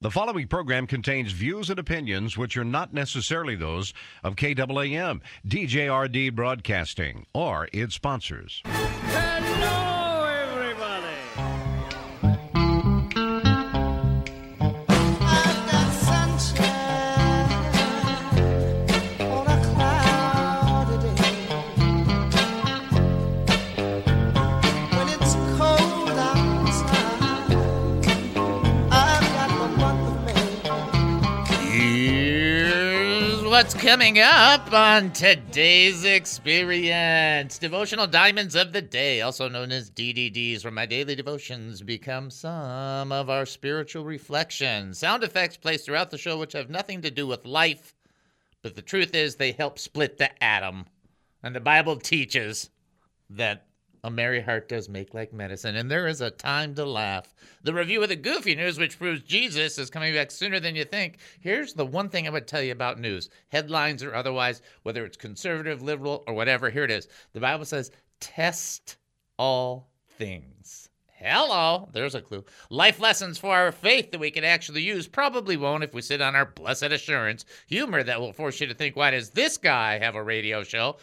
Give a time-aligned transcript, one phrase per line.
[0.00, 6.36] The following program contains views and opinions which are not necessarily those of KAAM, DJRD
[6.36, 8.62] Broadcasting, or its sponsors.
[33.58, 40.62] What's coming up on today's experience Devotional Diamonds of the Day, also known as DDDs,
[40.62, 45.00] where my daily devotions become some of our spiritual reflections.
[45.00, 47.96] Sound effects placed throughout the show, which have nothing to do with life,
[48.62, 50.86] but the truth is they help split the atom.
[51.42, 52.70] And the Bible teaches
[53.28, 53.66] that
[54.04, 57.34] a merry heart does make like medicine, and there is a time to laugh.
[57.62, 60.84] The review of the goofy news, which proves Jesus is coming back sooner than you
[60.84, 61.18] think.
[61.40, 65.16] Here's the one thing I would tell you about news headlines or otherwise, whether it's
[65.16, 66.70] conservative, liberal, or whatever.
[66.70, 67.08] Here it is.
[67.32, 68.96] The Bible says, test
[69.36, 70.88] all things.
[71.20, 72.44] Hello, there's a clue.
[72.70, 76.20] Life lessons for our faith that we can actually use probably won't if we sit
[76.20, 77.44] on our blessed assurance.
[77.66, 80.96] Humor that will force you to think, why does this guy have a radio show?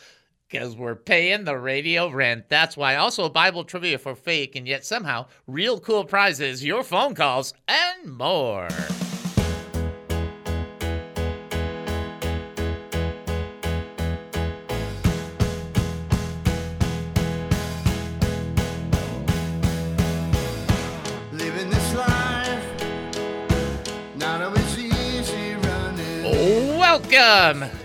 [0.50, 2.50] Because we're paying the radio rent.
[2.50, 2.96] That's why.
[2.96, 8.16] Also, Bible trivia for fake and yet somehow real cool prizes, your phone calls, and
[8.16, 8.70] more.
[21.32, 22.66] Living life,
[24.16, 26.78] not always easy running.
[26.78, 27.85] Welcome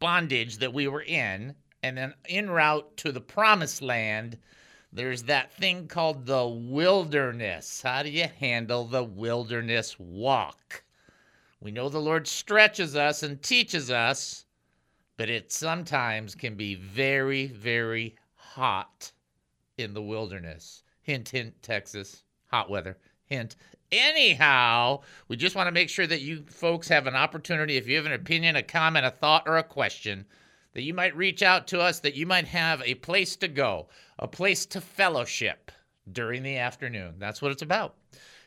[0.00, 4.38] bondage that we were in and then en route to the promised land.
[4.92, 7.82] There's that thing called the wilderness.
[7.82, 10.82] How do you handle the wilderness walk?
[11.60, 14.46] We know the Lord stretches us and teaches us,
[15.16, 19.12] but it sometimes can be very, very hot
[19.76, 20.82] in the wilderness.
[21.02, 22.24] Hint, hint, Texas.
[22.50, 22.96] Hot weather.
[23.26, 23.56] Hint.
[23.92, 27.96] Anyhow, we just want to make sure that you folks have an opportunity, if you
[27.96, 30.26] have an opinion, a comment, a thought, or a question,
[30.74, 33.88] that you might reach out to us, that you might have a place to go,
[34.18, 35.72] a place to fellowship
[36.12, 37.14] during the afternoon.
[37.18, 37.96] That's what it's about.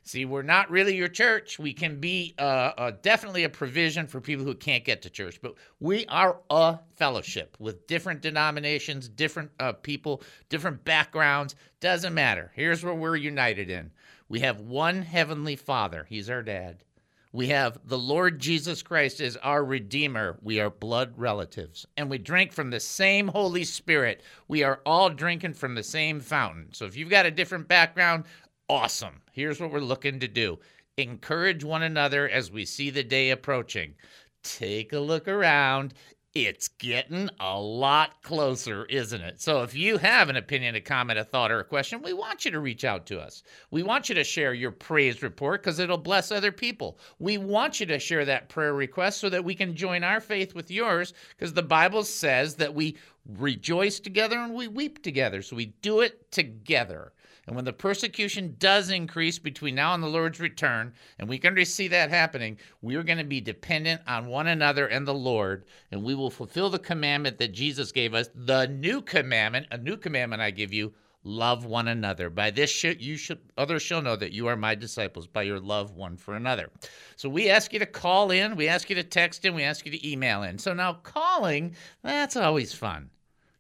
[0.06, 1.60] See, we're not really your church.
[1.60, 5.40] We can be uh, uh, definitely a provision for people who can't get to church,
[5.42, 11.56] but we are a fellowship with different denominations, different uh, people, different backgrounds.
[11.80, 12.52] Doesn't matter.
[12.54, 13.92] Here's what we're united in
[14.34, 16.84] we have one Heavenly Father, He's our dad.
[17.32, 20.40] We have the Lord Jesus Christ as our Redeemer.
[20.42, 21.86] We are blood relatives.
[21.98, 24.24] And we drink from the same Holy Spirit.
[24.48, 26.70] We are all drinking from the same fountain.
[26.72, 28.24] So if you've got a different background,
[28.68, 29.22] awesome.
[29.34, 30.58] Here's what we're looking to do
[30.98, 33.94] encourage one another as we see the day approaching.
[34.42, 35.94] Take a look around.
[36.36, 39.40] It's getting a lot closer, isn't it?
[39.40, 42.44] So, if you have an opinion, a comment, a thought, or a question, we want
[42.44, 43.44] you to reach out to us.
[43.70, 46.98] We want you to share your praise report because it'll bless other people.
[47.20, 50.56] We want you to share that prayer request so that we can join our faith
[50.56, 52.98] with yours because the Bible says that we
[53.28, 55.42] rejoice together and we weep together.
[55.42, 57.14] So, we do it together.
[57.46, 61.66] And when the persecution does increase between now and the Lord's return, and we can
[61.66, 65.66] see that happening, we are going to be dependent on one another and the Lord,
[65.92, 69.98] and we will fulfill the commandment that Jesus gave us, the new commandment, a new
[69.98, 72.30] commandment I give you, love one another.
[72.30, 75.96] By this you should others shall know that you are my disciples by your love
[75.96, 76.70] one for another.
[77.16, 79.86] So we ask you to call in, we ask you to text in, we ask
[79.86, 80.58] you to email in.
[80.58, 83.10] So now calling, that's always fun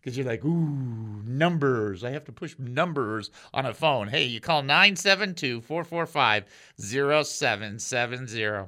[0.04, 2.04] because you're like, ooh, numbers.
[2.04, 4.10] I have to push numbers on a phone.
[4.10, 6.46] Hey, you call 972 445
[6.78, 8.68] 0770.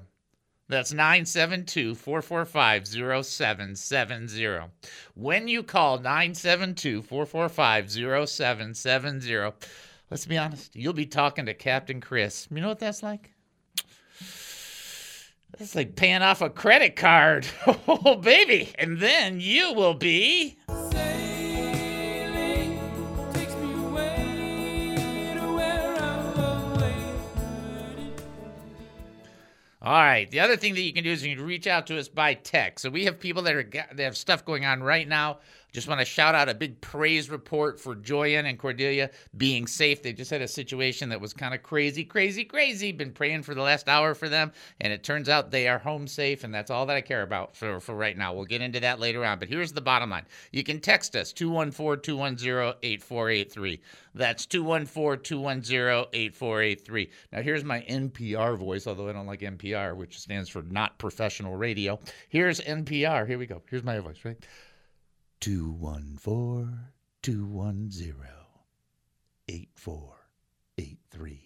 [0.67, 4.71] That's 972 445 0770.
[5.13, 9.51] When you call 972 445 0770,
[10.09, 12.47] let's be honest, you'll be talking to Captain Chris.
[12.49, 13.31] You know what that's like?
[15.57, 17.47] That's like paying off a credit card.
[17.87, 18.73] Oh, baby.
[18.77, 20.57] And then you will be.
[29.85, 30.29] All right.
[30.31, 32.33] The other thing that you can do is you can reach out to us by
[32.33, 32.81] text.
[32.81, 35.37] So we have people that are that have stuff going on right now.
[35.75, 40.01] Just want to shout out a big praise report for Joyanne and Cordelia being safe.
[40.01, 42.93] They just had a situation that was kind of crazy, crazy, crazy.
[42.93, 46.07] Been praying for the last hour for them, and it turns out they are home
[46.07, 48.33] safe, and that's all that I care about for, for right now.
[48.33, 49.37] We'll get into that later on.
[49.37, 50.23] But here's the bottom line.
[50.53, 53.79] You can text us 214-210-8483.
[54.13, 57.09] That's 214-210-8483.
[57.33, 61.57] Now here's my NPR voice, although I don't like NPR, which stands for not professional
[61.57, 61.99] radio.
[62.29, 63.27] Here's NPR.
[63.27, 63.61] Here we go.
[63.69, 64.37] Here's my voice, right?
[65.45, 66.79] 214
[67.21, 68.15] 210
[69.47, 71.41] 8483.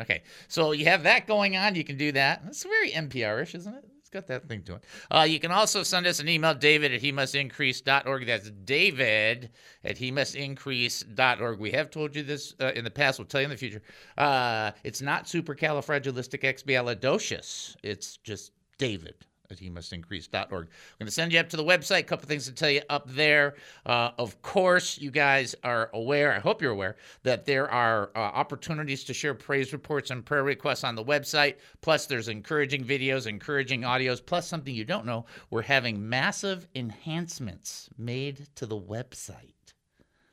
[0.00, 1.76] Okay, so you have that going on.
[1.76, 2.42] You can do that.
[2.48, 3.84] It's very NPR ish, isn't it?
[4.00, 4.82] It's got that thing to it.
[5.08, 7.32] Uh, you can also send us an email, david at he must.
[7.32, 9.50] That's david
[9.84, 10.34] at he must.
[10.34, 13.20] We have told you this uh, in the past.
[13.20, 13.82] We'll tell you in the future.
[14.18, 17.76] Uh, it's not supercalifragilisticexpialidocious.
[17.84, 19.14] It's just David
[19.50, 20.44] at he must increase.org.
[20.44, 22.00] I'm going to send you up to the website.
[22.00, 23.54] A couple things to tell you up there.
[23.86, 28.18] Uh, of course, you guys are aware, I hope you're aware, that there are uh,
[28.18, 31.56] opportunities to share praise reports and prayer requests on the website.
[31.80, 34.24] Plus, there's encouraging videos, encouraging audios.
[34.24, 39.53] Plus, something you don't know, we're having massive enhancements made to the website.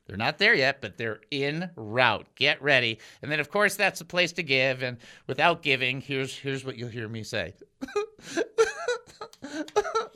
[0.06, 2.26] They're not there yet, but they're in route.
[2.34, 2.98] Get ready.
[3.22, 4.82] And then of course that's the place to give.
[4.82, 7.54] And without giving, here's here's what you'll hear me say.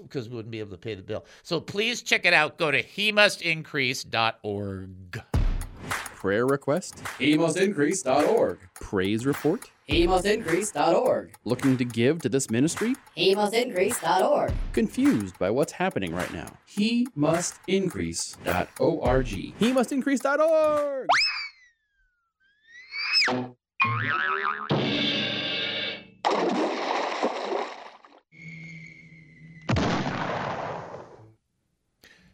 [0.03, 1.25] because we wouldn't be able to pay the bill.
[1.43, 2.59] So please check it out.
[2.59, 5.23] Go to he must increase.org.
[6.17, 6.97] Prayer request?
[7.19, 8.59] HeMustIncrease.org.
[8.75, 9.71] Praise report?
[9.89, 11.35] HeMustIncrease.org.
[11.45, 12.97] Looking to give to this ministry?
[13.17, 14.53] HeMustIncrease.org.
[14.73, 16.49] Confused by what's happening right now?
[16.77, 19.27] HeMustIncrease.org.
[19.61, 21.09] HeMustIncrease.org.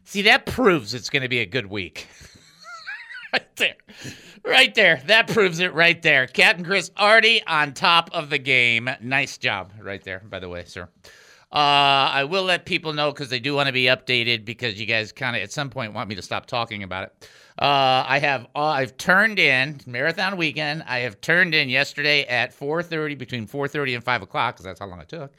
[0.05, 2.09] See, that proves it's going to be a good week.
[3.33, 3.77] right there.
[4.45, 5.01] Right there.
[5.07, 6.27] That proves it right there.
[6.27, 8.91] Captain Chris already on top of the game.
[9.01, 10.89] Nice job right there, by the way, sir.
[11.53, 14.87] Uh, I will let people know because they do want to be updated because you
[14.87, 17.29] guys kind of at some point want me to stop talking about it.
[17.59, 20.83] Uh, I have uh, I've turned in marathon weekend.
[20.87, 24.87] I have turned in yesterday at 4:30 between 4:30 and 5 o'clock because that's how
[24.87, 25.35] long it took.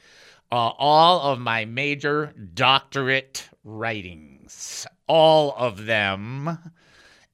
[0.52, 6.58] Uh, all of my major doctorate writings, all of them.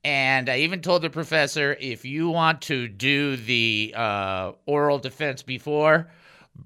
[0.05, 5.43] And I even told the professor if you want to do the uh, oral defense
[5.43, 6.11] before,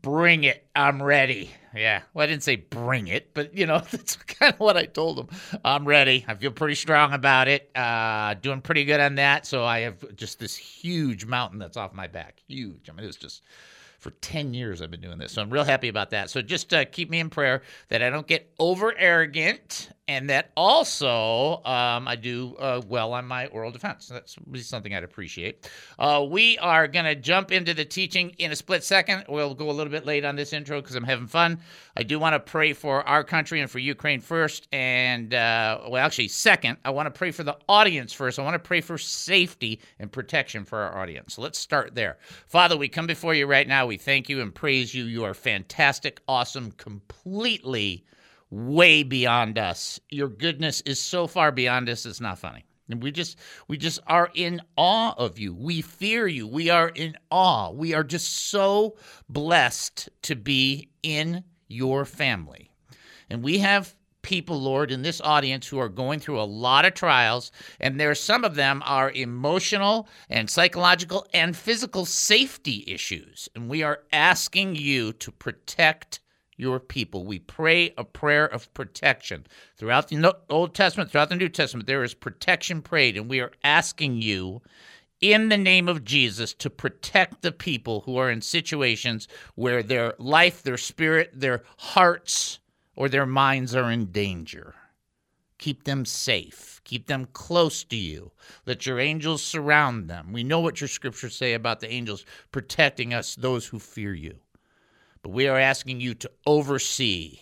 [0.03, 0.67] bring it.
[0.77, 1.51] I'm ready.
[1.75, 2.03] Yeah.
[2.13, 5.19] Well, I didn't say bring it, but you know, that's kind of what I told
[5.19, 5.29] him.
[5.65, 6.25] I'm ready.
[6.29, 7.71] I feel pretty strong about it.
[7.75, 9.47] Uh, doing pretty good on that.
[9.47, 12.41] So I have just this huge mountain that's off my back.
[12.47, 12.89] Huge.
[12.89, 13.43] I mean, it was just
[13.99, 15.33] for 10 years I've been doing this.
[15.33, 16.31] So I'm real happy about that.
[16.31, 20.51] So just uh, keep me in prayer that I don't get over arrogant and that
[20.57, 24.09] also um, I do uh, well on my oral defense.
[24.09, 24.37] That's
[24.67, 25.71] something I'd appreciate.
[25.99, 29.25] Uh, we are going to jump into the teaching in a split second.
[29.29, 31.59] We'll go a little bit late on this intro because I'm having fun.
[31.97, 34.69] I do want to pray for our country and for Ukraine first.
[34.73, 38.39] And, uh, well, actually, second, I want to pray for the audience first.
[38.39, 41.35] I want to pray for safety and protection for our audience.
[41.35, 42.19] So let's start there.
[42.47, 43.87] Father, we come before you right now.
[43.87, 45.05] We thank you and praise you.
[45.05, 48.05] You are fantastic, awesome, completely
[48.51, 50.01] way beyond us.
[50.11, 52.65] Your goodness is so far beyond us, it's not funny.
[52.89, 55.55] And we just we just are in awe of you.
[55.55, 56.47] We fear you.
[56.47, 57.71] We are in awe.
[57.71, 58.97] We are just so
[59.29, 62.71] blessed to be in your family.
[63.31, 66.95] And we have people, Lord, in this audience who are going through a lot of
[66.95, 73.49] trials, and there some of them are emotional and psychological and physical safety issues.
[73.55, 76.21] And we are asking you to protect
[76.57, 77.25] your people.
[77.25, 79.47] We pray a prayer of protection.
[79.77, 83.53] Throughout the Old Testament, throughout the New Testament, there is protection prayed, and we are
[83.63, 84.63] asking you
[85.21, 90.15] in the name of Jesus to protect the people who are in situations where their
[90.19, 92.59] life, their spirit, their hearts,
[92.97, 94.75] or their minds are in danger.
[95.59, 96.81] Keep them safe.
[96.85, 98.33] Keep them close to you.
[98.67, 100.33] Let your angels surround them.
[100.33, 104.39] We know what your scriptures say about the angels protecting us, those who fear you.
[105.25, 107.39] But we are asking you to oversee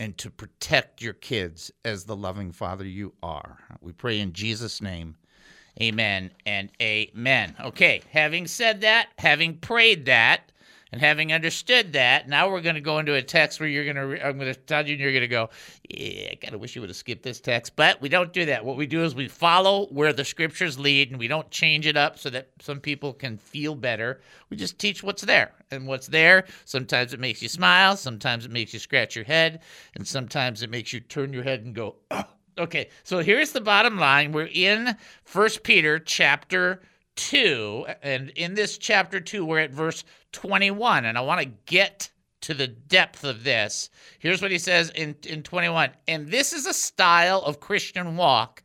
[0.00, 3.58] and to protect your kids as the loving father you are.
[3.80, 5.14] We pray in Jesus' name.
[5.80, 7.54] Amen and amen.
[7.60, 10.50] Okay, having said that, having prayed that,
[10.96, 13.96] And having understood that, now we're going to go into a text where you're going
[13.96, 15.50] to, re- I'm going to tell you, and you're going to go,
[15.90, 17.76] yeah, I kind of wish you would have skipped this text.
[17.76, 18.64] But we don't do that.
[18.64, 21.98] What we do is we follow where the scriptures lead and we don't change it
[21.98, 24.22] up so that some people can feel better.
[24.48, 25.52] We just teach what's there.
[25.70, 29.60] And what's there, sometimes it makes you smile, sometimes it makes you scratch your head,
[29.96, 32.24] and sometimes it makes you turn your head and go, oh.
[32.58, 34.32] Okay, so here's the bottom line.
[34.32, 36.80] We're in First Peter chapter
[37.16, 42.10] 2, and in this chapter 2, we're at verse 21, and I want to get
[42.42, 43.90] to the depth of this.
[44.18, 45.90] Here's what he says in, in 21.
[46.06, 48.62] And this is a style of Christian walk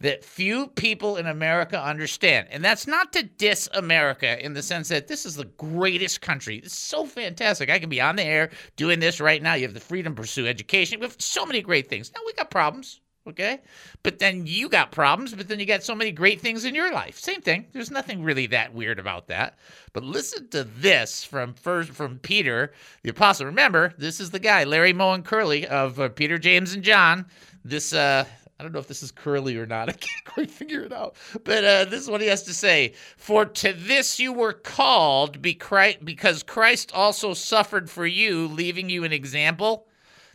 [0.00, 2.48] that few people in America understand.
[2.50, 6.56] And that's not to diss America in the sense that this is the greatest country.
[6.56, 7.68] It's so fantastic.
[7.68, 9.54] I can be on the air doing this right now.
[9.54, 11.00] You have the freedom to pursue education.
[11.00, 12.10] We have so many great things.
[12.14, 13.60] Now we got problems, okay?
[14.02, 16.92] But then you got problems, but then you got so many great things in your
[16.92, 17.18] life.
[17.18, 17.66] Same thing.
[17.72, 19.58] There's nothing really that weird about that.
[19.92, 22.72] But listen to this from first from Peter,
[23.02, 23.46] the apostle.
[23.46, 27.26] Remember, this is the guy, Larry Moe and Curly of uh, Peter, James, and John.
[27.64, 28.24] This uh
[28.58, 29.88] I don't know if this is curly or not.
[29.88, 31.16] I can't quite figure it out.
[31.44, 32.92] But uh, this is what he has to say.
[33.16, 39.14] For to this you were called because Christ also suffered for you, leaving you an
[39.14, 39.86] example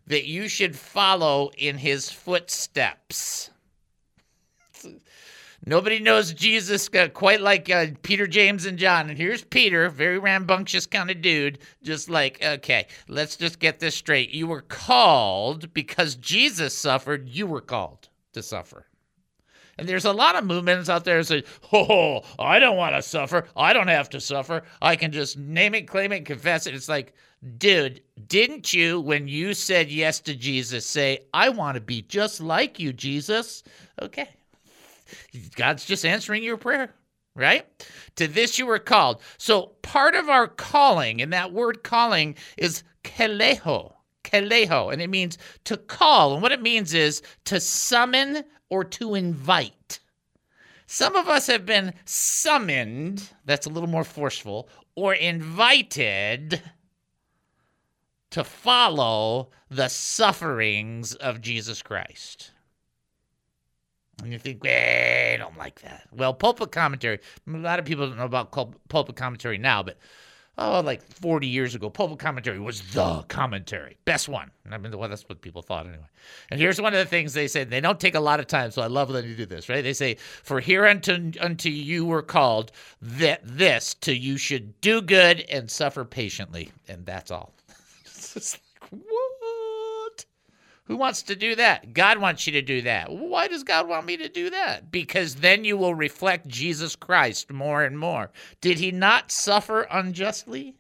[0.08, 3.50] that you should follow in his footsteps.
[5.68, 9.10] Nobody knows Jesus uh, quite like uh, Peter, James, and John.
[9.10, 13.96] And here's Peter, very rambunctious kind of dude, just like, okay, let's just get this
[13.96, 14.30] straight.
[14.30, 18.86] You were called because Jesus suffered, you were called to suffer.
[19.78, 21.44] And there's a lot of movements out there that say,
[21.74, 23.48] oh, I don't want to suffer.
[23.58, 24.62] I don't have to suffer.
[24.82, 26.76] I can just name it, claim it, confess it.
[26.76, 27.14] It's like,
[27.58, 32.42] dude, didn't you, when you said yes to Jesus, say, I want to be just
[32.42, 33.64] like you, Jesus?
[34.02, 34.30] Okay.
[35.56, 36.94] God's just answering your prayer,
[37.36, 37.66] right?
[38.16, 39.22] To this you were called.
[39.38, 45.38] So part of our calling, and that word calling is kaleo, kaleo, and it means
[45.66, 46.34] to call.
[46.34, 50.00] And what it means is to summon or to invite.
[50.88, 56.62] Some of us have been summoned, that's a little more forceful, or invited
[58.32, 62.52] to follow the sufferings of Jesus Christ.
[64.24, 66.08] And you think, "Eh, I don't like that.
[66.12, 68.52] Well, pulpit commentary, a lot of people don't know about
[68.88, 69.98] pulpit commentary now, but
[70.58, 73.98] oh, like 40 years ago, pulpit commentary was the commentary.
[74.06, 74.52] Best one.
[74.72, 76.06] I mean, well, that's what people thought anyway.
[76.50, 77.64] And here's one of the things they say.
[77.64, 79.84] They don't take a lot of time, so I love that you do this, right?
[79.84, 85.42] They say, For hereunto unto you were called, that this to you should do good
[85.50, 86.72] and suffer patiently.
[86.88, 87.54] And that's all.
[88.36, 90.26] It's like, what?
[90.86, 91.94] Who wants to do that?
[91.94, 93.12] God wants you to do that.
[93.12, 94.92] Why does God want me to do that?
[94.92, 98.32] Because then you will reflect Jesus Christ more and more.
[98.62, 100.76] Did he not suffer unjustly?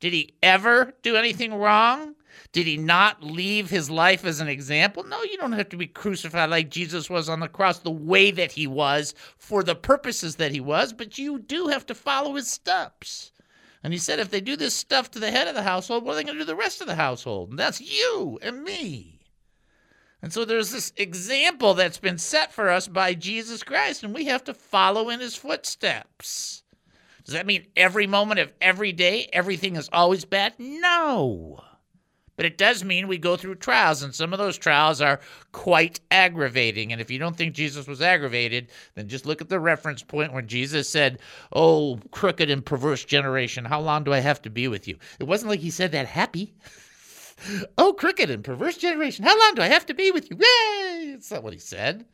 [0.00, 2.14] Did he ever do anything wrong?
[2.52, 5.02] Did he not leave his life as an example?
[5.02, 8.30] No, you don't have to be crucified like Jesus was on the cross, the way
[8.30, 12.34] that he was, for the purposes that he was, but you do have to follow
[12.34, 13.32] his steps.
[13.86, 16.14] And he said, if they do this stuff to the head of the household, what
[16.14, 17.50] are they going to do to the rest of the household?
[17.50, 19.20] And that's you and me.
[20.20, 24.24] And so there's this example that's been set for us by Jesus Christ, and we
[24.24, 26.64] have to follow in his footsteps.
[27.24, 30.54] Does that mean every moment of every day, everything is always bad?
[30.58, 31.62] No.
[32.36, 35.20] But it does mean we go through trials, and some of those trials are
[35.52, 36.92] quite aggravating.
[36.92, 40.34] And if you don't think Jesus was aggravated, then just look at the reference point
[40.34, 41.18] when Jesus said,
[41.52, 44.98] Oh, crooked and perverse generation, how long do I have to be with you?
[45.18, 46.54] It wasn't like he said that happy.
[47.78, 50.36] oh, crooked and perverse generation, how long do I have to be with you?
[50.36, 51.12] Yay!
[51.12, 52.04] That's not what he said.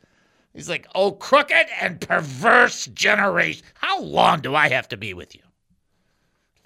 [0.54, 5.34] He's like, Oh, crooked and perverse generation, how long do I have to be with
[5.34, 5.42] you?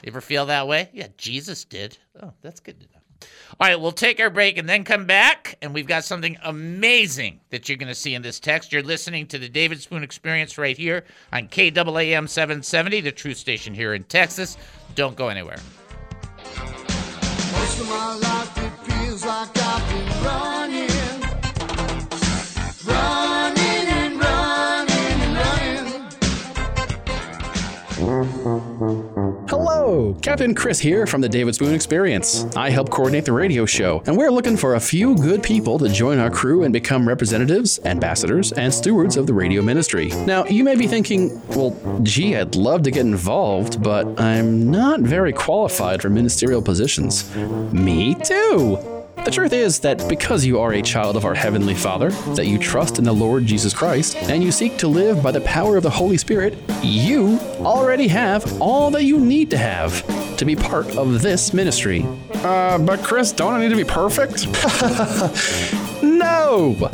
[0.03, 0.91] You ever feel that way?
[0.93, 1.97] Yeah, Jesus did.
[2.23, 3.01] Oh, that's good to know.
[3.59, 7.41] All right, we'll take our break and then come back, and we've got something amazing
[7.51, 8.73] that you're going to see in this text.
[8.73, 13.75] You're listening to the David Spoon Experience right here on KAAM 770, the truth station
[13.75, 14.57] here in Texas.
[14.95, 15.59] Don't go anywhere.
[28.09, 29.16] Most
[29.87, 32.45] Hello, Captain Chris here from the David Spoon Experience.
[32.57, 35.89] I help coordinate the radio show, and we're looking for a few good people to
[35.89, 40.09] join our crew and become representatives, ambassadors, and stewards of the radio ministry.
[40.27, 45.03] Now, you may be thinking, well, gee, I'd love to get involved, but I'm not
[45.03, 47.33] very qualified for ministerial positions.
[47.73, 48.96] Me too.
[49.27, 52.59] The truth is that because you are a child of our Heavenly Father, that you
[52.59, 55.83] trust in the Lord Jesus Christ, and you seek to live by the power of
[55.83, 60.07] the Holy Spirit, you already have all that you need to have
[60.37, 62.07] to be part of this ministry.
[62.35, 64.47] Uh, but Chris, don't I need to be perfect?
[66.05, 66.89] no!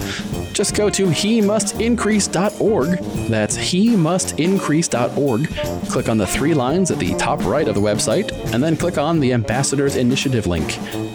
[0.53, 2.99] Just go to he must increase.org.
[3.29, 5.49] That's he must increase.org.
[5.89, 8.99] Click on the three lines at the top right of the website, and then click
[8.99, 10.71] on the Ambassadors Initiative link.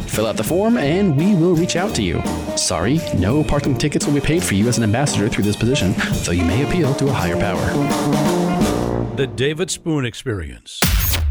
[0.08, 2.22] Fill out the form, and we will reach out to you.
[2.56, 5.94] Sorry, no parking tickets will be paid for you as an ambassador through this position,
[6.24, 9.16] though you may appeal to a higher power.
[9.16, 10.82] The David Spoon Experience.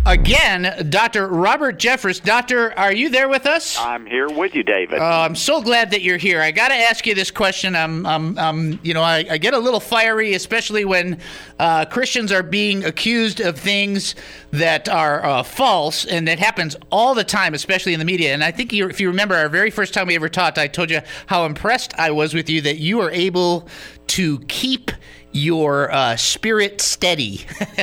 [0.07, 1.27] Again, Dr.
[1.27, 2.23] Robert Jeffress.
[2.23, 3.77] Doctor, are you there with us?
[3.77, 5.01] I'm here with you, David.
[5.01, 6.41] Uh, I'm so glad that you're here.
[6.41, 7.75] I got to ask you this question.
[7.75, 11.19] I'm, I'm, I'm you know, I, I, get a little fiery, especially when
[11.59, 14.15] uh, Christians are being accused of things
[14.53, 18.33] that are uh, false, and that happens all the time, especially in the media.
[18.33, 20.69] And I think you, if you remember our very first time we ever talked, I
[20.69, 23.67] told you how impressed I was with you that you were able
[24.07, 24.93] to keep
[25.37, 27.45] your uh, spirit steady.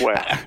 [0.00, 0.38] well,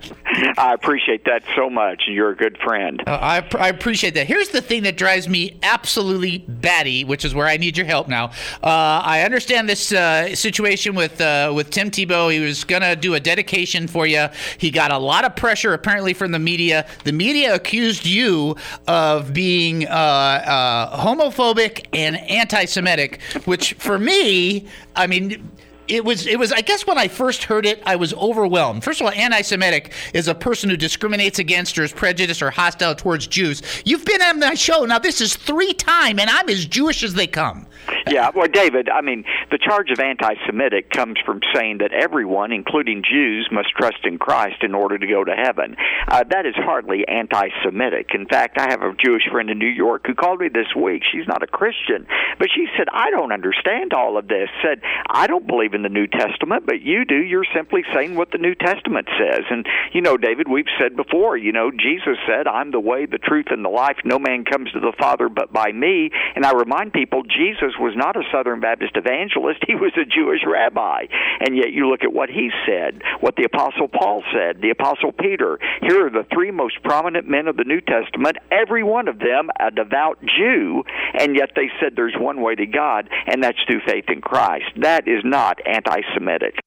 [0.57, 2.03] I appreciate that so much.
[2.07, 3.01] You're a good friend.
[3.07, 4.27] Uh, I, I, appreciate that.
[4.27, 8.07] Here's the thing that drives me absolutely batty, which is where I need your help
[8.07, 8.25] now.
[8.61, 12.31] Uh, I understand this uh, situation with uh, with Tim Tebow.
[12.31, 14.27] He was gonna do a dedication for you.
[14.57, 16.87] He got a lot of pressure apparently from the media.
[17.03, 18.57] The media accused you
[18.87, 25.51] of being uh, homophobic and anti-Semitic, which for me, I mean
[25.87, 28.83] it was it was I guess when I first heard it, I was overwhelmed.
[28.83, 32.95] First of all, anti-Semitic is a person who discriminates against or is prejudiced or hostile
[32.95, 33.61] towards Jews.
[33.85, 34.99] You've been on my show now.
[34.99, 37.67] This is three time, and I'm as Jewish as they come.
[38.07, 43.03] Yeah, well, David, I mean, the charge of anti-Semitic comes from saying that everyone, including
[43.03, 45.75] Jews, must trust in Christ in order to go to heaven.
[46.07, 48.11] Uh, that is hardly anti-Semitic.
[48.13, 51.03] In fact, I have a Jewish friend in New York who called me this week.
[51.11, 52.07] She's not a Christian,
[52.39, 55.89] but she said, "I don't understand all of this." Said, "I don't believe in the
[55.89, 57.15] New Testament, but you do.
[57.15, 61.37] You're simply saying what the New Testament says." And you know, David, we've said before.
[61.37, 63.97] You know, Jesus said, "I'm the way, the truth, and the life.
[64.03, 67.23] No man comes to the Father but by me." And I remind people,
[67.79, 71.05] Was not a Southern Baptist evangelist, he was a Jewish rabbi.
[71.39, 75.11] And yet you look at what he said, what the Apostle Paul said, the Apostle
[75.11, 75.59] Peter.
[75.81, 79.49] Here are the three most prominent men of the New Testament, every one of them
[79.59, 80.83] a devout Jew,
[81.19, 84.65] and yet they said there's one way to God, and that's through faith in Christ.
[84.77, 86.59] That is not anti Semitic.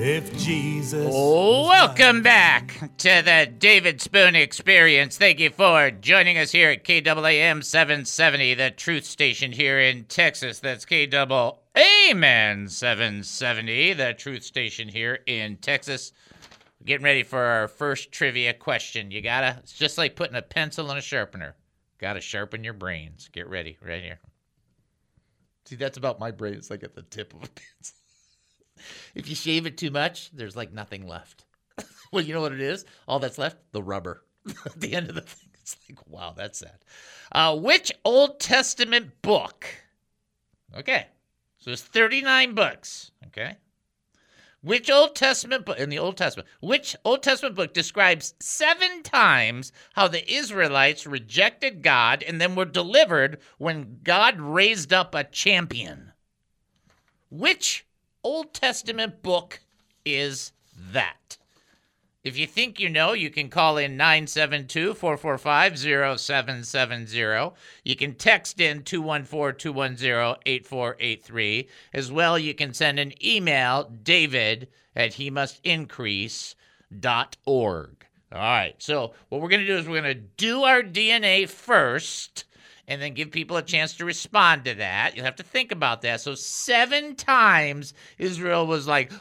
[0.00, 1.12] If Jesus.
[1.12, 5.18] Oh, welcome back to the David Spoon Experience.
[5.18, 10.60] Thank you for joining us here at KAAM 770, the truth station here in Texas.
[10.60, 16.12] That's KAAM 770, the truth station here in Texas.
[16.84, 19.10] Getting ready for our first trivia question.
[19.10, 21.56] You gotta, it's just like putting a pencil in a sharpener.
[21.98, 23.28] Gotta sharpen your brains.
[23.32, 24.20] Get ready, right here.
[25.64, 26.54] See, that's about my brain.
[26.54, 27.96] It's like at the tip of a pencil
[29.14, 31.44] if you shave it too much, there's like nothing left.
[32.12, 32.84] well, you know what it is?
[33.06, 33.56] All that's left?
[33.72, 34.24] The rubber.
[34.66, 36.84] At the end of the thing, it's like, wow, that's sad.
[37.32, 39.66] Uh, which Old Testament book?
[40.76, 41.06] Okay,
[41.58, 43.10] so there's 39 books.
[43.26, 43.56] Okay.
[44.60, 49.72] Which Old Testament book, in the Old Testament, which Old Testament book describes seven times
[49.92, 56.12] how the Israelites rejected God and then were delivered when God raised up a champion?
[57.30, 57.86] Which
[58.24, 59.60] Old Testament book
[60.04, 60.52] is
[60.92, 61.36] that?
[62.24, 65.78] If you think you know, you can call in 972 445
[66.18, 67.56] 0770.
[67.84, 71.68] You can text in 214 210 8483.
[71.94, 76.56] As well, you can send an email, david at he must increase.org.
[78.30, 81.48] All right, so what we're going to do is we're going to do our DNA
[81.48, 82.44] first
[82.88, 85.14] and then give people a chance to respond to that.
[85.14, 86.22] You'll have to think about that.
[86.22, 89.12] So seven times Israel was like,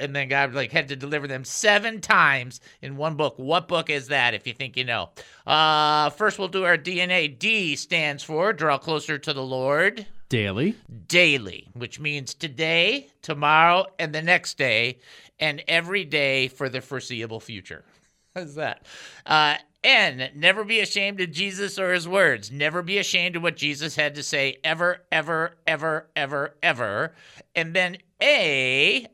[0.00, 3.34] and then God like had to deliver them seven times in one book.
[3.36, 4.34] What book is that?
[4.34, 5.10] If you think you know.
[5.46, 7.38] Uh, first, we'll do our DNA.
[7.38, 10.06] D stands for draw closer to the Lord.
[10.30, 10.74] Daily.
[11.08, 14.98] Daily, which means today, tomorrow, and the next day,
[15.38, 17.84] and every day for the foreseeable future.
[18.34, 18.86] How's that?
[19.26, 22.52] Uh, N, never be ashamed of Jesus or his words.
[22.52, 27.14] Never be ashamed of what Jesus had to say ever, ever, ever, ever, ever.
[27.56, 29.08] And then A,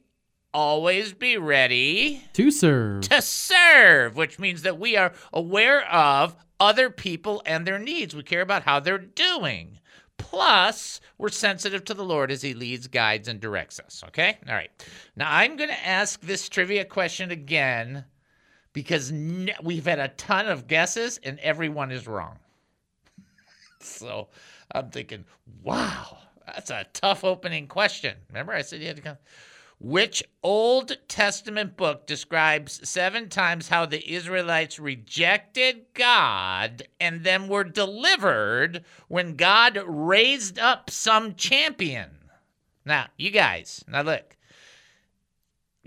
[0.52, 3.09] always be ready to serve.
[3.09, 8.14] To serve, which means that we are aware of other people and their needs.
[8.14, 9.78] We care about how they're doing.
[10.18, 14.02] Plus, we're sensitive to the Lord as He leads, guides, and directs us.
[14.09, 14.37] Okay?
[14.46, 14.70] All right.
[15.16, 18.04] Now, I'm going to ask this trivia question again
[18.72, 19.12] because
[19.62, 22.38] we've had a ton of guesses and everyone is wrong.
[23.81, 24.28] so
[24.72, 25.24] I'm thinking,
[25.62, 28.16] wow, that's a tough opening question.
[28.28, 29.18] Remember, I said you had to come.
[29.81, 37.62] Which Old Testament book describes seven times how the Israelites rejected God and then were
[37.62, 42.11] delivered when God raised up some champion?
[42.85, 44.37] Now, you guys, now look,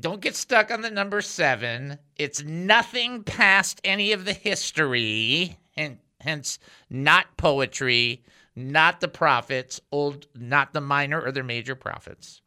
[0.02, 1.98] don't get stuck on the number seven.
[2.18, 6.60] It's nothing past any of the history, and hence
[6.90, 8.24] not poetry,
[8.56, 12.42] not the prophets, old, not the minor or the major prophets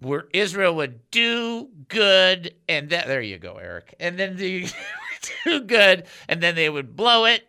[0.00, 3.94] where Israel would do good, and that, there you go, Eric.
[4.00, 4.66] And then they
[5.44, 7.46] do good, and then they would blow it,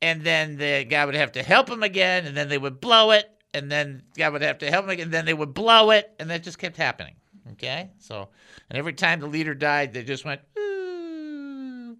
[0.00, 3.10] and then the God would have to help them again, and then they would blow
[3.10, 5.90] it, and then God would have to help them again, and then they would blow
[5.90, 7.16] it, and that just kept happening.
[7.52, 8.28] Okay, so
[8.68, 10.40] and every time the leader died, they just went.
[10.58, 11.96] "Ooh."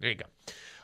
[0.00, 0.26] There you go.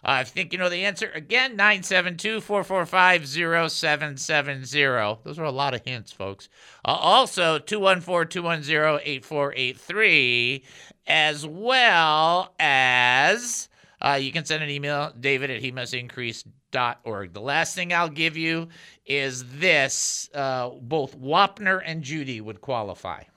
[0.05, 5.19] Uh, think you know the answer, again, 972 445 0770.
[5.25, 6.49] Those are a lot of hints, folks.
[6.85, 10.65] Uh, also, 214 210 8483,
[11.09, 13.69] as well as
[14.07, 17.33] uh, you can send an email, david at he must increase.org.
[17.33, 18.69] The last thing I'll give you
[19.05, 23.23] is this uh, both Wapner and Judy would qualify.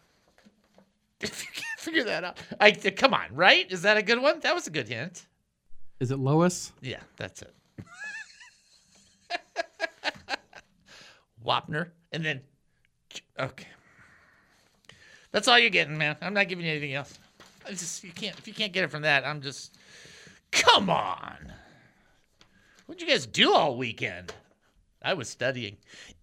[1.22, 3.70] If you can't figure that out, I, come on, right?
[3.70, 4.40] Is that a good one?
[4.40, 5.26] That was a good hint.
[6.00, 6.72] Is it Lois?
[6.82, 7.54] Yeah, that's it.
[11.46, 12.40] Wapner, and then
[13.38, 13.68] okay.
[15.34, 16.16] That's all you're getting, man.
[16.22, 17.20] I'm not giving you anything else.
[17.66, 19.26] I just you can't if you can't get it from that.
[19.26, 19.78] I'm just
[20.52, 21.54] come on.
[22.86, 24.34] What'd you guys do all weekend?
[25.02, 25.78] I was studying.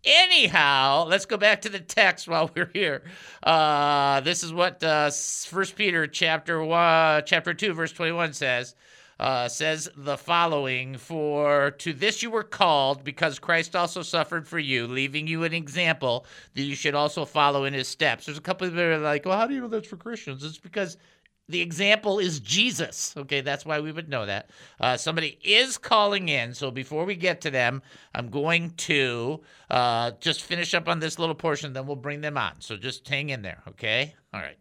[0.04, 3.02] Anyhow, let's go back to the text while we're here.
[3.42, 8.74] Uh, this is what uh, First Peter chapter one, chapter two, verse twenty-one says
[9.18, 14.58] uh, says the following For to this you were called, because Christ also suffered for
[14.58, 18.26] you, leaving you an example that you should also follow in his steps.
[18.26, 20.44] There's a couple of that are like, well, how do you know that's for Christians?
[20.44, 20.98] It's because
[21.48, 23.14] the example is Jesus.
[23.16, 24.50] Okay, that's why we would know that.
[24.80, 26.54] Uh, somebody is calling in.
[26.54, 27.82] So before we get to them,
[28.14, 32.36] I'm going to uh, just finish up on this little portion, then we'll bring them
[32.36, 32.54] on.
[32.58, 34.14] So just hang in there, okay?
[34.34, 34.58] All right.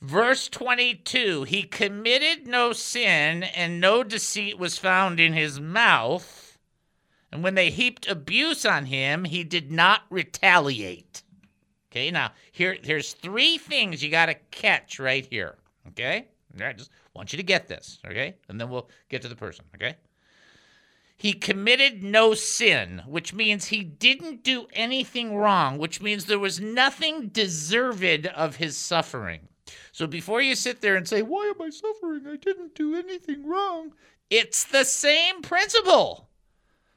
[0.00, 6.58] Verse 22 He committed no sin, and no deceit was found in his mouth.
[7.32, 11.22] And when they heaped abuse on him, he did not retaliate.
[11.90, 15.56] Okay, now here, here's three things you got to catch right here.
[15.88, 16.28] Okay,
[16.60, 17.98] I just want you to get this.
[18.06, 19.64] Okay, and then we'll get to the person.
[19.74, 19.96] Okay.
[21.16, 26.60] He committed no sin, which means he didn't do anything wrong, which means there was
[26.60, 29.48] nothing deserved of his suffering.
[29.90, 32.24] So before you sit there and say, Why am I suffering?
[32.26, 33.94] I didn't do anything wrong.
[34.30, 36.28] It's the same principle.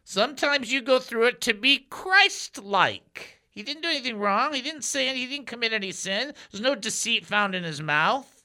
[0.04, 3.40] Sometimes you go through it to be Christ like.
[3.50, 4.54] He didn't do anything wrong.
[4.54, 5.30] He didn't say anything.
[5.30, 6.34] he didn't commit any sin.
[6.52, 8.41] There's no deceit found in his mouth.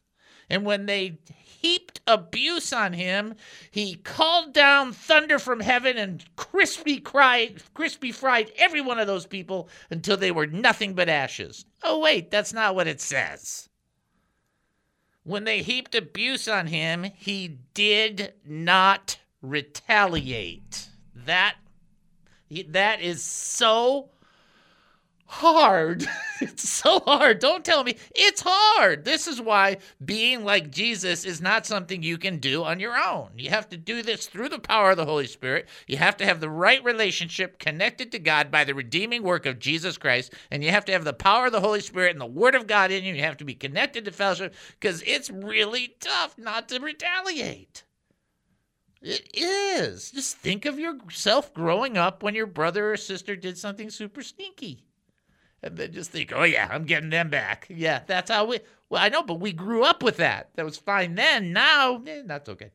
[0.49, 1.19] And when they
[1.67, 3.35] heaped abuse on him,
[3.71, 9.27] he called down thunder from heaven and crispy cried, crispy fried every one of those
[9.27, 11.65] people until they were nothing but ashes.
[11.83, 13.69] Oh wait, that's not what it says.
[15.25, 20.89] When they heaped abuse on him, he did not retaliate.
[21.15, 21.57] That
[22.69, 24.11] that is so
[25.27, 26.07] hard.
[26.41, 27.41] it's so hard.
[27.41, 29.05] Don't tell me it's hard.
[29.05, 33.31] This is why being like Jesus is not something you can do on your own.
[33.37, 35.69] You have to do this through the power of the Holy Spirit.
[35.87, 39.59] You have to have the right relationship connected to God by the redeeming work of
[39.59, 40.33] Jesus Christ.
[40.51, 42.67] And you have to have the power of the Holy Spirit and the Word of
[42.67, 43.15] God in you.
[43.15, 47.85] You have to be connected to fellowship because it's really tough not to retaliate.
[49.03, 50.11] It is.
[50.11, 54.86] Just think of yourself growing up when your brother or sister did something super sneaky
[55.63, 57.67] and then just think, oh yeah, I'm getting them back.
[57.69, 58.61] Yeah, that's how we.
[58.89, 60.51] Well, I know, but we grew up with that.
[60.55, 61.53] That was fine then.
[61.53, 62.71] Now, eh, that's okay.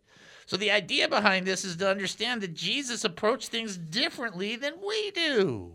[0.46, 5.12] So the idea behind this is to understand that Jesus approached things differently than we
[5.12, 5.72] do.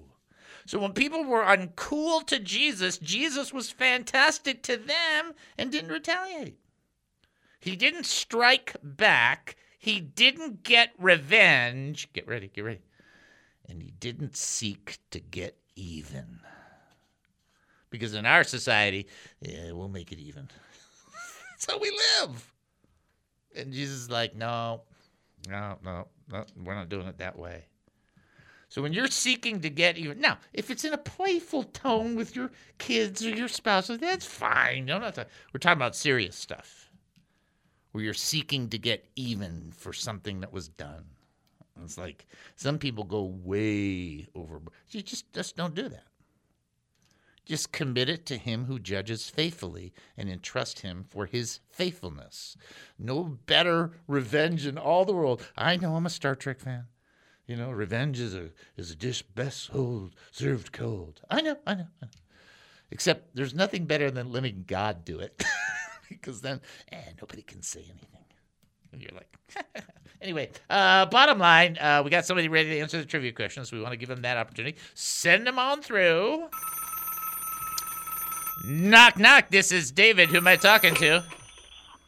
[0.66, 6.58] So when people were uncool to Jesus, Jesus was fantastic to them and didn't retaliate.
[7.60, 9.56] He didn't strike back.
[9.78, 12.12] He didn't get revenge.
[12.12, 12.82] Get ready, get ready.
[13.68, 16.40] And he didn't seek to get even
[17.98, 19.06] because in our society,
[19.40, 20.48] yeah, we'll make it even.
[21.50, 22.52] That's how we live.
[23.56, 24.82] And Jesus is like, no,
[25.48, 27.64] no, no, no, we're not doing it that way.
[28.68, 32.36] So when you're seeking to get even, now, if it's in a playful tone with
[32.36, 34.86] your kids or your spouse, that's fine.
[34.86, 35.16] No, not
[35.52, 36.90] we're talking about serious stuff.
[37.92, 41.04] where you're seeking to get even for something that was done.
[41.84, 44.60] It's like some people go way over.
[44.90, 46.04] You just just don't do that.
[47.46, 52.56] Just commit it to him who judges faithfully and entrust him for his faithfulness.
[52.98, 55.46] No better revenge in all the world.
[55.56, 56.86] I know I'm a Star Trek fan.
[57.46, 61.20] You know, revenge is a is a dish best sold, served cold.
[61.30, 62.10] I know, I know, I know.
[62.90, 65.44] Except there's nothing better than letting God do it.
[66.08, 68.24] because then eh, nobody can say anything.
[68.92, 69.84] And you're like,
[70.20, 73.70] anyway, uh, bottom line, uh, we got somebody ready to answer the trivia questions.
[73.70, 74.78] We want to give them that opportunity.
[74.94, 76.48] Send them on through.
[78.68, 79.50] Knock, knock.
[79.50, 80.28] This is David.
[80.30, 81.22] Who am I talking to?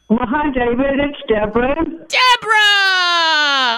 [0.09, 0.99] Well, hi, David.
[0.99, 1.85] It's Deborah.
[1.85, 2.09] Deborah!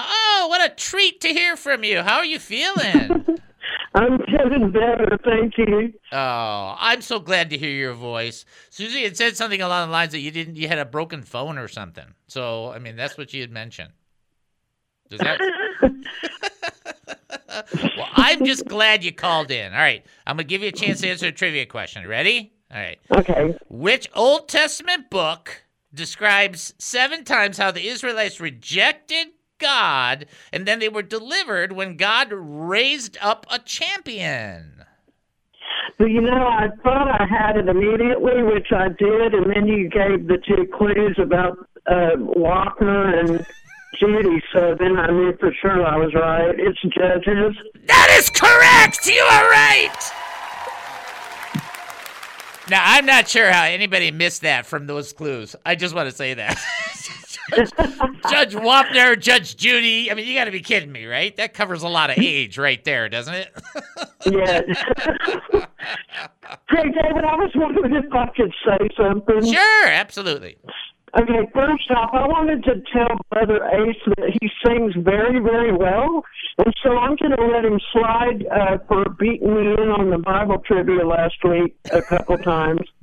[0.04, 2.02] Oh, what a treat to hear from you.
[2.02, 3.38] How are you feeling?
[3.94, 5.92] I'm feeling better, thank you.
[6.10, 8.44] Oh, I'm so glad to hear your voice.
[8.70, 11.58] Susie had said something along the lines that you didn't, you had a broken phone
[11.58, 12.06] or something.
[12.26, 13.90] So, I mean, that's what you had mentioned.
[15.08, 15.38] Does that?
[17.96, 19.72] well, I'm just glad you called in.
[19.72, 22.08] All right, I'm gonna give you a chance to answer a trivia question.
[22.08, 22.52] Ready?
[22.72, 22.98] All right.
[23.10, 23.54] Okay.
[23.68, 30.88] Which Old Testament book describes seven times how the Israelites rejected God and then they
[30.88, 34.84] were delivered when God raised up a champion?
[35.98, 39.88] Well, you know, I thought I had it immediately, which I did, and then you
[39.88, 43.46] gave the two clues about uh, Wapner and
[43.98, 46.54] Judy, so then I knew for sure I was right.
[46.58, 47.54] It's Judges.
[47.86, 49.06] That is correct!
[49.06, 50.11] You are right!
[52.72, 55.54] Now, I'm not sure how anybody missed that from those clues.
[55.66, 56.56] I just want to say that.
[58.30, 60.10] Judge Wapner, Judge Judy.
[60.10, 61.36] I mean, you got to be kidding me, right?
[61.36, 63.52] That covers a lot of age right there, doesn't it?
[64.24, 64.62] yeah.
[66.70, 69.52] hey, David, I was wondering if I could say something.
[69.52, 70.56] Sure, absolutely.
[71.14, 76.24] Okay, first off, I wanted to tell Brother Ace that he sings very, very well,
[76.56, 80.16] and so I'm going to let him slide uh, for beating me in on the
[80.16, 82.80] Bible trivia last week a couple times.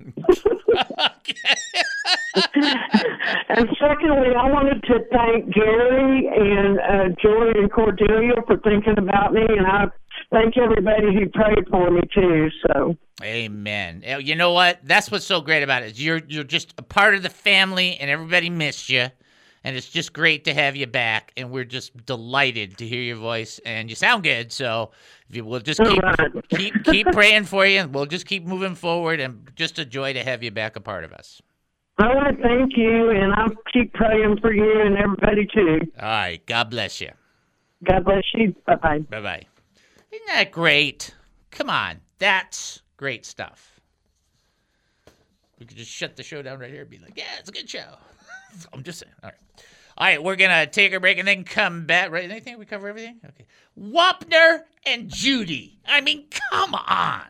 [3.50, 9.34] and secondly, I wanted to thank Gary and uh, Joy and Cordelia for thinking about
[9.34, 9.86] me, and I
[10.32, 12.50] thank everybody who prayed for me too.
[12.68, 12.98] So.
[13.22, 14.02] Amen.
[14.06, 14.80] Eh, you know what?
[14.84, 15.92] That's what's so great about it.
[15.92, 19.08] Is you're you're just a part of the family, and everybody missed you,
[19.64, 21.34] and it's just great to have you back.
[21.36, 24.52] And we're just delighted to hear your voice, and you sound good.
[24.52, 24.92] So
[25.30, 26.50] you will just keep right.
[26.50, 29.20] keep keep praying for you, and we'll just keep moving forward.
[29.20, 31.42] And just a joy to have you back, a part of us.
[31.98, 35.80] I want to thank you, and I'll keep praying for you and everybody too.
[36.00, 36.46] All right.
[36.46, 37.12] God bless you.
[37.84, 38.56] God bless you.
[38.66, 39.00] Bye bye.
[39.00, 39.46] Bye bye.
[40.12, 41.14] Isn't that great?
[41.52, 42.02] Come on.
[42.18, 43.80] That's great stuff.
[45.60, 47.52] We could just shut the show down right here and be like, yeah, it's a
[47.52, 47.96] good show.
[48.74, 49.14] I'm just saying.
[49.24, 49.64] All right.
[49.98, 52.10] All right, we're going to take a break and then come back.
[52.10, 52.24] Right?
[52.24, 52.58] Anything?
[52.58, 53.20] We cover everything?
[53.26, 53.46] Okay.
[53.78, 55.80] Wapner and Judy.
[55.86, 57.26] I mean, come on.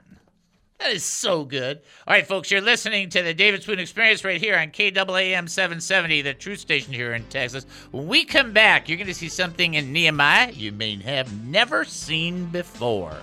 [0.79, 1.81] That is so good.
[2.07, 6.21] All right, folks, you're listening to the David Spoon Experience right here on KAAM 770,
[6.21, 7.65] the truth station here in Texas.
[7.91, 11.83] When we come back, you're going to see something in Nehemiah you may have never
[11.83, 13.17] seen before.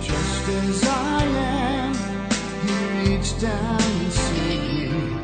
[0.00, 1.94] Just as I am,
[2.62, 5.22] he reached down and saved me.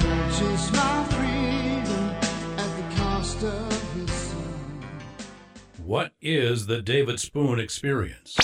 [0.00, 2.10] Purchased my freedom
[2.58, 4.82] at the cost of his son.
[5.82, 8.36] What is the David Spoon Experience?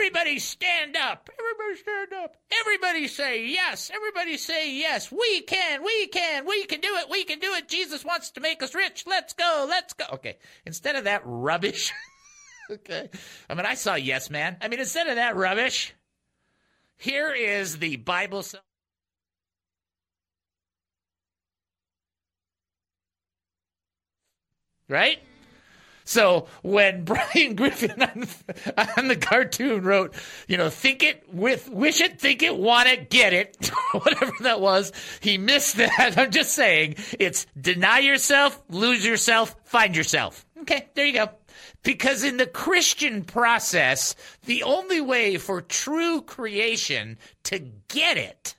[0.00, 1.28] Everybody stand up.
[1.38, 2.36] Everybody stand up.
[2.62, 3.90] Everybody say yes.
[3.94, 5.12] Everybody say yes.
[5.12, 5.84] We can.
[5.84, 6.46] We can.
[6.46, 7.10] We can do it.
[7.10, 7.68] We can do it.
[7.68, 9.04] Jesus wants to make us rich.
[9.06, 9.66] Let's go.
[9.68, 10.06] Let's go.
[10.14, 10.38] Okay.
[10.64, 11.92] Instead of that rubbish.
[12.70, 13.10] okay.
[13.50, 14.56] I mean, I saw Yes Man.
[14.62, 15.94] I mean, instead of that rubbish,
[16.96, 18.42] here is the Bible.
[24.88, 25.18] Right?
[26.10, 28.26] So when Brian Griffin on,
[28.96, 30.12] on, the cartoon wrote,
[30.48, 34.60] you know, think it with, wish it, think it, want it, get it, whatever that
[34.60, 36.14] was, he missed that.
[36.18, 40.44] I'm just saying it's deny yourself, lose yourself, find yourself.
[40.62, 41.30] Okay, there you go.
[41.84, 48.56] Because in the Christian process, the only way for true creation to get it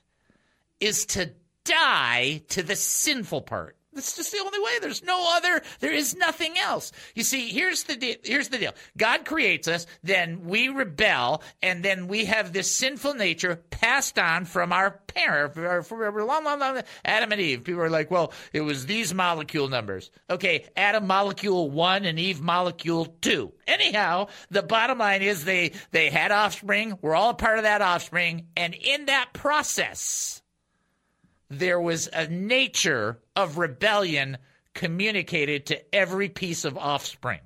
[0.80, 1.32] is to
[1.66, 3.76] die to the sinful part.
[3.94, 4.78] That's just the only way.
[4.80, 5.62] There's no other.
[5.80, 6.92] There is nothing else.
[7.14, 8.72] You see, here's the de- here's the deal.
[8.96, 14.46] God creates us, then we rebel, and then we have this sinful nature passed on
[14.46, 15.56] from our parent.
[17.04, 17.64] Adam and Eve.
[17.64, 20.10] People are like, well, it was these molecule numbers.
[20.30, 23.52] Okay, Adam molecule one and Eve molecule two.
[23.66, 26.98] Anyhow, the bottom line is they they had offspring.
[27.02, 30.41] We're all a part of that offspring, and in that process
[31.58, 34.38] there was a nature of rebellion
[34.74, 37.40] communicated to every piece of offspring.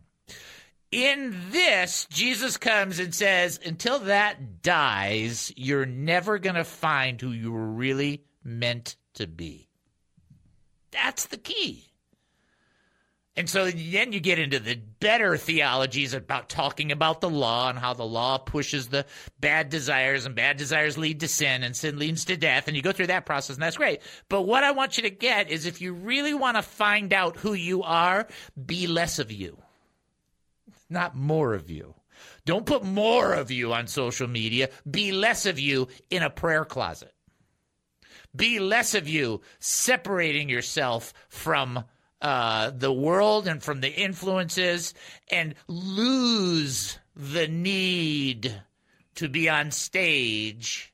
[0.92, 7.32] In this, Jesus comes and says, until that dies, you're never going to find who
[7.32, 9.68] you were really meant to be.
[10.92, 11.85] That's the key.
[13.38, 17.78] And so then you get into the better theologies about talking about the law and
[17.78, 19.04] how the law pushes the
[19.38, 22.66] bad desires and bad desires lead to sin and sin leads to death.
[22.66, 24.00] And you go through that process and that's great.
[24.30, 27.36] But what I want you to get is if you really want to find out
[27.36, 28.26] who you are,
[28.64, 29.58] be less of you,
[30.88, 31.94] not more of you.
[32.46, 34.70] Don't put more of you on social media.
[34.90, 37.12] Be less of you in a prayer closet.
[38.34, 41.84] Be less of you separating yourself from
[42.26, 44.94] uh, the world and from the influences
[45.30, 48.52] and lose the need
[49.14, 50.92] to be on stage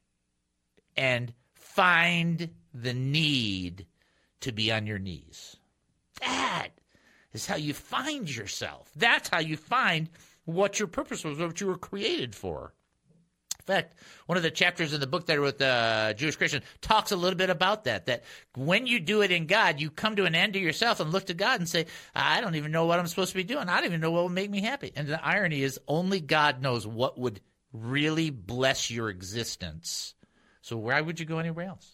[0.95, 3.87] and find the need
[4.41, 5.57] to be on your knees.
[6.21, 6.69] That
[7.33, 8.91] is how you find yourself.
[8.95, 10.11] That's how you find
[10.45, 12.75] what your purpose was, what you were created for.
[13.63, 13.95] In fact,
[14.27, 17.13] one of the chapters in the book that I wrote, the uh, Jewish Christian, talks
[17.13, 18.07] a little bit about that.
[18.07, 18.25] That
[18.57, 21.27] when you do it in God, you come to an end to yourself and look
[21.27, 23.69] to God and say, I don't even know what I'm supposed to be doing.
[23.69, 24.91] I don't even know what will make me happy.
[24.97, 27.41] And the irony is, only God knows what would
[27.73, 30.15] really bless your existence.
[30.61, 31.91] So why would you go anywhere else?